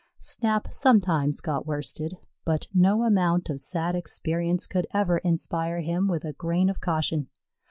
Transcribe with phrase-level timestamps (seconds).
[0.17, 6.25] Snap sometimes got worsted, but no amount of sad experience could ever inspire him with
[6.25, 7.29] a grain of caution.